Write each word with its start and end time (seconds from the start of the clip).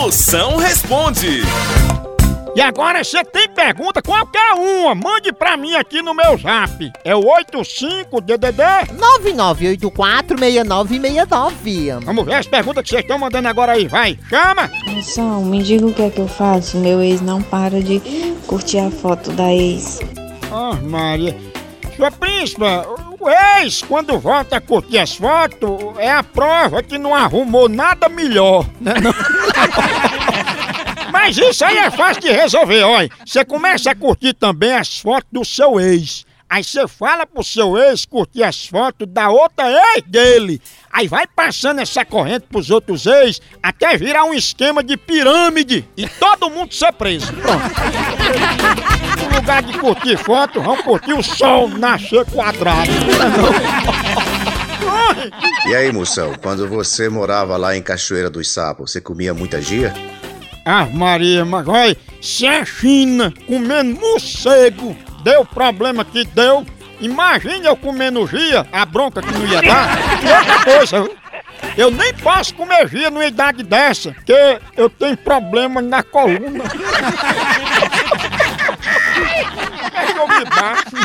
Moção 0.00 0.56
responde. 0.56 1.42
E 2.56 2.60
agora 2.62 3.04
você 3.04 3.22
tem 3.22 3.46
pergunta, 3.50 4.00
qualquer 4.00 4.54
uma, 4.54 4.94
mande 4.94 5.30
pra 5.30 5.58
mim 5.58 5.74
aqui 5.74 6.00
no 6.00 6.14
meu 6.14 6.38
zap. 6.38 6.90
É 7.04 7.14
o 7.14 7.20
85DDD. 7.20 8.96
99846969. 9.20 12.02
Vamos 12.02 12.24
ver 12.24 12.36
as 12.36 12.46
perguntas 12.46 12.82
que 12.82 12.88
vocês 12.88 13.02
estão 13.02 13.18
mandando 13.18 13.48
agora 13.48 13.72
aí, 13.72 13.86
vai. 13.86 14.18
Chama! 14.30 14.70
Moção, 14.86 15.44
me 15.44 15.62
diga 15.62 15.86
o 15.86 15.92
que 15.92 16.00
é 16.00 16.08
que 16.08 16.20
eu 16.20 16.28
faço. 16.28 16.78
Meu 16.78 17.02
ex 17.02 17.20
não 17.20 17.42
para 17.42 17.82
de 17.82 18.00
curtir 18.46 18.78
a 18.78 18.90
foto 18.90 19.30
da 19.32 19.52
ex. 19.52 20.00
Ah, 20.50 20.78
Maria. 20.82 21.36
Sua 21.94 22.10
príncipa, 22.10 22.86
o 23.20 23.28
ex, 23.28 23.82
quando 23.82 24.18
volta 24.18 24.56
a 24.56 24.60
curtir 24.60 24.98
as 24.98 25.14
fotos, 25.14 25.78
é 25.98 26.10
a 26.10 26.22
prova 26.22 26.82
que 26.82 26.96
não 26.96 27.14
arrumou 27.14 27.68
nada 27.68 28.08
melhor, 28.08 28.64
né? 28.80 28.94
não? 29.04 29.12
Mas 31.30 31.38
isso 31.38 31.64
aí 31.64 31.78
é 31.78 31.88
fácil 31.92 32.22
de 32.22 32.32
resolver, 32.32 32.82
olha. 32.82 33.08
Você 33.24 33.44
começa 33.44 33.92
a 33.92 33.94
curtir 33.94 34.34
também 34.34 34.74
as 34.74 34.98
fotos 34.98 35.28
do 35.30 35.44
seu 35.44 35.78
ex. 35.78 36.26
Aí 36.48 36.64
você 36.64 36.88
fala 36.88 37.24
pro 37.24 37.44
seu 37.44 37.78
ex 37.78 38.04
curtir 38.04 38.42
as 38.42 38.66
fotos 38.66 39.06
da 39.08 39.30
outra 39.30 39.70
ex 39.70 40.02
dele. 40.08 40.60
Aí 40.92 41.06
vai 41.06 41.28
passando 41.28 41.80
essa 41.80 42.04
corrente 42.04 42.46
pros 42.50 42.68
outros 42.68 43.06
ex 43.06 43.40
até 43.62 43.96
virar 43.96 44.24
um 44.24 44.34
esquema 44.34 44.82
de 44.82 44.96
pirâmide 44.96 45.88
e 45.96 46.08
todo 46.08 46.50
mundo 46.50 46.74
ser 46.74 46.92
preso. 46.94 47.32
Pronto. 47.34 47.62
No 49.22 49.36
lugar 49.36 49.62
de 49.62 49.78
curtir 49.78 50.16
foto, 50.16 50.60
vamos 50.60 50.82
curtir 50.82 51.12
o 51.12 51.22
sol 51.22 51.68
nascer 51.68 52.26
quadrado. 52.26 52.90
E 55.68 55.76
aí, 55.76 55.92
moção, 55.92 56.34
quando 56.42 56.66
você 56.66 57.08
morava 57.08 57.56
lá 57.56 57.76
em 57.76 57.82
Cachoeira 57.82 58.28
dos 58.28 58.52
Sapos, 58.52 58.90
você 58.90 59.00
comia 59.00 59.32
muita 59.32 59.62
gia? 59.62 59.94
Ah, 60.64 60.86
Maria, 60.86 61.44
mas 61.44 61.66
olha, 61.66 61.96
se 62.20 62.46
a 62.46 62.64
China 62.64 63.32
comendo 63.46 63.98
morcego 64.00 64.96
deu 65.22 65.44
problema 65.44 66.04
que 66.04 66.24
deu, 66.24 66.64
imagine 67.00 67.66
eu 67.66 67.76
comendo 67.76 68.26
gia, 68.26 68.66
a 68.72 68.84
bronca 68.84 69.22
que 69.22 69.32
não 69.32 69.46
ia 69.46 69.62
dar. 69.62 69.98
E 70.22 70.32
outra 70.32 70.64
coisa, 70.64 71.10
eu 71.76 71.90
nem 71.90 72.12
posso 72.14 72.54
comer 72.54 72.88
gia 72.88 73.10
numa 73.10 73.24
idade 73.24 73.62
dessa, 73.62 74.12
porque 74.12 74.60
eu 74.76 74.88
tenho 74.90 75.16
problema 75.16 75.80
na 75.80 76.02
coluna. 76.02 76.64
É 79.92 80.12
que 80.12 80.18
eu 80.18 80.28
me 80.28 80.44
bato. 80.44 80.96